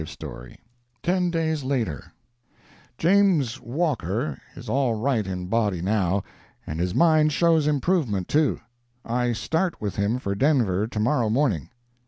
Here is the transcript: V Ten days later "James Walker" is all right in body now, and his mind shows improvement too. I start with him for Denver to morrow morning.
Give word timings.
V 0.03 0.17
Ten 1.03 1.29
days 1.29 1.63
later 1.63 2.11
"James 2.97 3.61
Walker" 3.61 4.39
is 4.55 4.67
all 4.67 4.95
right 4.95 5.27
in 5.27 5.45
body 5.45 5.79
now, 5.79 6.23
and 6.65 6.79
his 6.79 6.95
mind 6.95 7.31
shows 7.31 7.67
improvement 7.67 8.27
too. 8.27 8.59
I 9.05 9.33
start 9.33 9.79
with 9.79 9.97
him 9.97 10.17
for 10.17 10.33
Denver 10.33 10.87
to 10.87 10.99
morrow 10.99 11.29
morning. 11.29 11.69